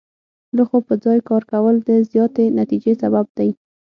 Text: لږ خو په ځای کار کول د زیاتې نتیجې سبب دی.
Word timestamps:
لږ 0.55 0.67
خو 0.69 0.77
په 0.87 0.93
ځای 1.03 1.19
کار 1.29 1.43
کول 1.51 1.75
د 1.87 1.89
زیاتې 2.11 2.45
نتیجې 2.59 2.93
سبب 3.01 3.25
دی. 3.37 3.49